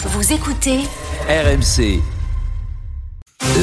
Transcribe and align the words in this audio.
Vous 0.00 0.32
écoutez 0.32 0.78
RMC. 1.28 2.00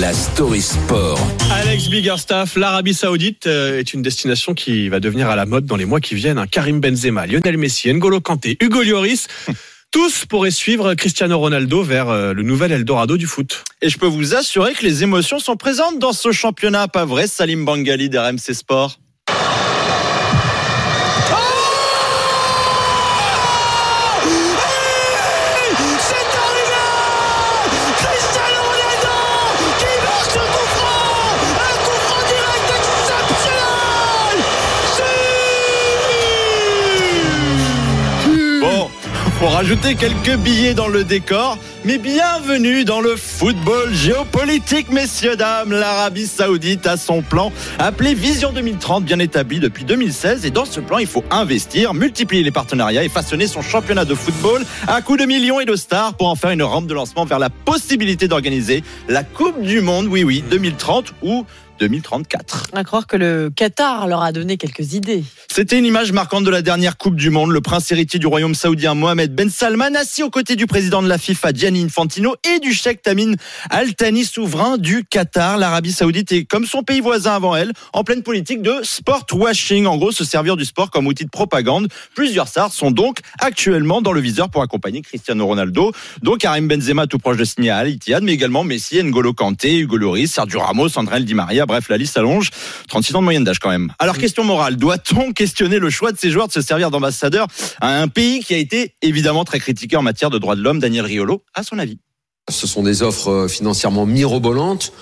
La 0.01 0.12
story 0.12 0.61
sport. 0.61 1.17
Alex 1.50 1.88
Biggerstaff, 1.88 2.58
l'Arabie 2.58 2.93
Saoudite 2.93 3.47
euh, 3.47 3.80
est 3.80 3.93
une 3.93 4.01
destination 4.01 4.53
qui 4.53 4.90
va 4.90 5.00
devenir 5.00 5.29
à 5.29 5.37
la 5.37 5.45
mode 5.45 5.66
dans 5.66 5.77
les 5.77 5.85
mois 5.85 6.01
qui 6.01 6.13
viennent. 6.13 6.45
Karim 6.51 6.82
Benzema, 6.82 7.25
Lionel 7.25 7.58
Messi, 7.58 7.87
N'Golo 7.93 8.20
Kanté, 8.20 8.57
Hugo 8.59 8.84
Lloris, 8.84 9.27
tous 9.91 10.25
pourraient 10.25 10.52
suivre 10.52 10.93
Cristiano 10.95 11.39
Ronaldo 11.39 11.84
vers 11.84 12.10
euh, 12.10 12.34
le 12.34 12.44
nouvel 12.44 12.74
Eldorado 12.74 13.16
du 13.16 13.28
foot. 13.28 13.64
Et 13.82 13.88
je 13.88 13.98
peux 13.98 14.06
vous 14.06 14.36
assurer 14.36 14.74
que 14.74 14.84
les 14.84 15.04
émotions 15.04 15.40
sont 15.40 15.56
présentes 15.56 16.00
dans 16.00 16.12
ce 16.12 16.34
championnat, 16.34 16.90
pas 16.90 17.06
vrai, 17.06 17.28
Salim 17.28 17.64
Bangali 17.64 18.10
d'RMC 18.10 18.54
Sport? 18.54 19.00
Pour 39.39 39.52
rajouter 39.52 39.95
quelques 39.95 40.38
billets 40.38 40.73
dans 40.73 40.88
le 40.88 41.03
décor, 41.03 41.57
mais 41.84 41.98
bienvenue 41.98 42.85
dans 42.85 43.02
le 43.02 43.16
football 43.16 43.93
géopolitique, 43.93 44.89
messieurs, 44.91 45.35
dames. 45.35 45.71
L'Arabie 45.71 46.27
Saoudite 46.27 46.88
a 46.88 46.95
son 46.95 47.21
plan 47.21 47.52
appelé 47.77 48.13
Vision 48.13 48.53
2030, 48.53 49.03
bien 49.03 49.20
établi 49.20 49.59
depuis 49.59 49.84
2016. 49.84 50.45
Et 50.45 50.52
dans 50.52 50.66
ce 50.66 50.79
plan, 50.79 50.99
il 50.99 51.07
faut 51.07 51.23
investir, 51.31 51.93
multiplier 51.93 52.43
les 52.43 52.52
partenariats 52.52 53.03
et 53.03 53.09
façonner 53.09 53.48
son 53.48 53.62
championnat 53.62 54.05
de 54.05 54.16
football 54.16 54.63
à 54.88 55.02
coups 55.02 55.20
de 55.20 55.26
millions 55.26 55.59
et 55.59 55.65
de 55.65 55.76
stars 55.76 56.13
pour 56.15 56.27
en 56.27 56.35
faire 56.35 56.52
une 56.52 56.63
rampe 56.63 56.88
de 56.88 56.93
lancement 56.93 57.26
vers 57.26 57.40
la 57.40 57.49
possibilité 57.49 58.27
d'organiser 58.27 58.84
la 59.09 59.23
Coupe 59.23 59.62
du 59.62 59.81
Monde, 59.81 60.07
oui, 60.07 60.24
oui, 60.24 60.43
2030 60.49 61.13
ou 61.24 61.46
2034. 61.79 62.68
À 62.73 62.84
croire 62.84 63.07
que 63.07 63.18
le 63.18 63.51
Qatar 63.55 64.08
leur 64.08 64.22
a 64.22 64.31
donné 64.31 64.58
quelques 64.58 64.94
idées. 64.94 65.23
C'était 65.52 65.78
une 65.78 65.86
image 65.86 66.12
marquante 66.12 66.44
de 66.44 66.50
la 66.50 66.62
dernière 66.62 66.98
Coupe 66.98 67.16
du 67.16 67.30
Monde. 67.30 67.52
Le 67.52 67.62
prince 67.62 67.92
héritier 67.92 68.20
du 68.20 68.28
royaume 68.28 68.56
saoudien 68.56 68.94
Mohamed 68.94 69.34
Ben 69.34 69.50
Salman, 69.50 69.96
assis 69.96 70.23
aux 70.23 70.30
côtés 70.30 70.56
du 70.56 70.68
président 70.68 71.02
de 71.02 71.08
la 71.08 71.18
FIFA 71.18 71.53
Gianni 71.53 71.84
Infantino 71.84 72.36
et 72.44 72.59
du 72.59 72.73
cheikh 72.73 73.02
Tamim 73.02 73.36
Al 73.70 73.96
Thani, 73.96 74.26
souverain 74.26 74.78
du 74.78 75.06
Qatar. 75.06 75.58
L'Arabie 75.58 75.92
Saoudite 75.92 76.31
est, 76.31 76.46
comme 76.46 76.66
son 76.66 76.84
pays 76.84 77.00
voisin 77.00 77.36
avant 77.36 77.56
elle, 77.56 77.72
en 77.94 78.03
pleine 78.03 78.23
politique 78.23 78.62
de 78.62 78.73
sport 78.84 79.26
washing. 79.31 79.86
En 79.86 79.98
gros, 79.98 80.12
se 80.12 80.23
servir 80.23 80.58
du 80.58 80.66
sport 80.66 80.92
comme 80.92 81.08
outil 81.08 81.26
de 81.26 81.30
propagande. 81.30 81.88
Plusieurs 82.16 82.48
stars 82.48 82.72
sont 82.73 82.92
donc 82.92 83.20
actuellement 83.40 84.02
dans 84.02 84.12
le 84.12 84.22
viseur 84.22 84.50
pour 84.50 84.62
accompagner 84.62 85.02
Cristiano 85.02 85.46
Ronaldo. 85.46 85.92
Donc 86.22 86.40
Karim 86.40 86.68
Benzema 86.68 87.08
tout 87.08 87.20
proche 87.20 87.38
de 87.38 87.46
signer 87.46 87.70
à 87.70 87.78
Al 87.78 87.90
Ittihad, 87.90 88.23
mais 88.23 88.34
également 88.34 88.64
Messi, 88.64 89.02
N'Golo 89.03 89.34
Kanté, 89.34 89.78
Hugo 89.78 89.98
Lloris, 89.98 90.31
Sergio 90.31 90.59
Ramos, 90.59 90.98
André 90.98 91.22
Di 91.22 91.34
Maria. 91.34 91.65
Bref, 91.66 91.90
la 91.90 91.98
liste 91.98 92.14
s'allonge. 92.14 92.50
36 92.88 93.16
ans 93.16 93.20
de 93.20 93.24
moyenne 93.24 93.44
d'âge 93.44 93.60
quand 93.60 93.70
même. 93.70 93.92
Alors, 94.00 94.18
question 94.18 94.44
morale. 94.44 94.76
Doit-on 94.78 95.34
questionner 95.34 95.80
le 95.80 95.90
choix 95.90 96.12
de 96.12 96.18
ces 96.18 96.30
joueurs 96.32 96.48
de 96.48 96.54
se 96.54 96.62
servir 96.62 96.92
d'ambassadeurs 96.92 97.48
à 97.82 98.00
un 98.02 98.08
pays 98.08 98.42
qui 98.44 98.54
a 98.54 98.58
été 98.58 98.96
évidemment 99.02 99.44
très 99.46 99.60
critiqué 99.60 99.96
en 99.96 100.02
matière 100.02 100.30
de 100.30 100.38
droits 100.38 100.56
de 100.56 100.62
l'homme? 100.62 100.80
Daniel 100.80 101.06
Riolo, 101.06 101.44
à 101.54 101.64
son 101.64 101.80
avis. 101.80 102.00
Ce 102.50 102.68
sont 102.68 102.84
des 102.84 103.02
offres 103.02 103.30
euh, 103.32 103.48
financièrement 103.48 104.06
mirobolantes. 104.06 104.94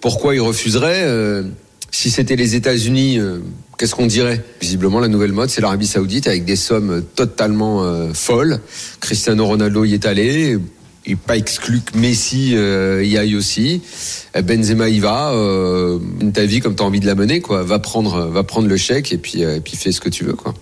Pourquoi 0.00 0.34
ils 0.34 0.40
refuseraient 0.40 1.02
Euh, 1.04 1.42
Si 1.90 2.10
c'était 2.10 2.36
les 2.36 2.54
États-Unis, 2.56 3.18
euh, 3.18 3.38
qu'est-ce 3.78 3.94
qu'on 3.94 4.06
dirait? 4.06 4.44
Visiblement, 4.60 4.98
la 5.00 5.08
nouvelle 5.08 5.32
mode, 5.32 5.48
c'est 5.48 5.60
l'Arabie 5.60 5.86
Saoudite 5.86 6.26
avec 6.26 6.44
des 6.44 6.56
sommes 6.56 7.04
totalement 7.14 7.84
euh, 7.84 8.12
folles. 8.12 8.60
Cristiano 9.00 9.46
Ronaldo 9.46 9.84
y 9.84 9.94
est 9.94 10.04
allé. 10.06 10.58
N'est 11.06 11.16
pas 11.16 11.36
exclu 11.36 11.80
que 11.80 11.98
Messi 11.98 12.52
euh, 12.54 13.04
y 13.04 13.18
aille 13.18 13.36
aussi. 13.36 13.82
Euh, 14.36 14.42
Benzema 14.42 14.88
y 14.88 15.00
va. 15.00 15.32
Euh, 15.32 15.98
ta 16.32 16.46
vie 16.46 16.60
comme 16.60 16.74
tu 16.74 16.82
as 16.82 16.86
envie 16.86 17.00
de 17.00 17.06
la 17.06 17.14
mener, 17.14 17.40
quoi. 17.40 17.62
Va 17.62 17.78
prendre, 17.78 18.26
va 18.26 18.42
prendre 18.42 18.68
le 18.68 18.76
chèque 18.76 19.12
et 19.12 19.18
puis, 19.18 19.44
euh, 19.44 19.56
et 19.56 19.60
puis 19.60 19.76
fais 19.76 19.92
ce 19.92 20.00
que 20.00 20.08
tu 20.08 20.24
veux, 20.24 20.32
quoi. 20.32 20.54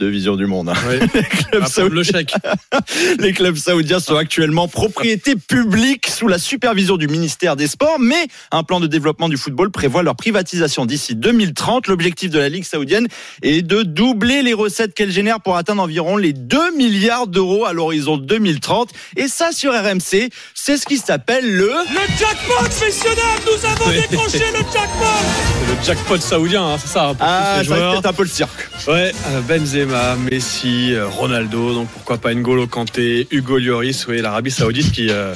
De 0.00 0.06
vision 0.06 0.34
du 0.34 0.46
monde. 0.46 0.70
hein. 0.70 0.74
Ouais. 0.88 0.98
clubs 1.50 1.62
À 1.62 1.68
prendre 1.68 1.90
le 1.94 2.02
chèque. 2.02 2.32
Les 3.18 3.34
clubs 3.34 3.56
saoudiens 3.56 4.00
sont 4.00 4.16
actuellement 4.16 4.66
propriété 4.66 5.36
publique 5.36 6.06
sous 6.08 6.26
la 6.26 6.38
supervision 6.38 6.96
du 6.96 7.06
ministère 7.06 7.54
des 7.54 7.66
Sports, 7.66 7.98
mais 8.00 8.26
un 8.50 8.62
plan 8.62 8.80
de 8.80 8.86
développement 8.86 9.28
du 9.28 9.36
football 9.36 9.70
prévoit 9.70 10.02
leur 10.02 10.16
privatisation 10.16 10.86
d'ici 10.86 11.14
2030. 11.16 11.86
L'objectif 11.86 12.30
de 12.30 12.38
la 12.38 12.48
Ligue 12.48 12.64
saoudienne 12.64 13.08
est 13.42 13.60
de 13.60 13.82
doubler 13.82 14.40
les 14.40 14.54
recettes 14.54 14.94
qu'elle 14.94 15.12
génère 15.12 15.40
pour 15.42 15.58
atteindre 15.58 15.82
environ 15.82 16.16
les 16.16 16.32
2 16.32 16.74
milliards 16.78 17.26
d'euros 17.26 17.66
à 17.66 17.74
l'horizon 17.74 18.16
2030. 18.16 18.88
Et 19.18 19.28
ça, 19.28 19.52
sur 19.52 19.72
RMC, 19.74 20.30
c'est 20.54 20.78
ce 20.78 20.86
qui 20.86 20.96
s'appelle 20.96 21.44
le... 21.46 21.66
Le 21.66 22.18
jackpot, 22.18 22.64
messieurs 22.86 23.10
dames 23.10 23.44
Nous 23.44 23.68
avons 23.68 23.90
Oui. 23.90 24.00
décroché 24.10 24.38
le 24.38 24.58
jackpot 24.72 25.68
Le 25.68 25.84
jackpot 25.84 26.18
saoudien, 26.20 26.64
hein, 26.64 26.76
c'est 26.80 26.88
ça. 26.90 27.08
pour 27.08 27.16
Ah, 27.20 27.60
ça 27.62 27.74
va 27.74 27.96
être 27.98 28.06
un 28.06 28.12
peu 28.14 28.22
le 28.22 28.28
cirque. 28.30 28.68
Ouais, 28.88 29.12
euh, 29.28 29.40
Benzema, 29.90 30.16
Messi, 30.16 30.92
euh, 30.92 31.08
Ronaldo, 31.08 31.74
donc 31.74 31.88
pourquoi 31.88 32.18
pas 32.18 32.32
N'Golo 32.32 32.66
Kanté, 32.66 33.26
Hugo 33.30 33.58
Lloris, 33.58 34.06
oui, 34.08 34.20
l'Arabie 34.20 34.50
Saoudite 34.50 34.92
qui, 34.92 35.10
euh, 35.10 35.34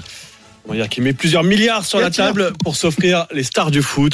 on 0.65 0.71
va 0.71 0.77
dire, 0.77 0.89
qui 0.89 1.01
met 1.01 1.13
plusieurs 1.13 1.43
milliards 1.43 1.85
sur 1.85 2.01
la 2.01 2.11
table 2.11 2.53
pour 2.63 2.77
s'offrir 2.77 3.27
les 3.33 3.43
stars 3.43 3.71
du 3.71 3.83
foot. 3.83 4.13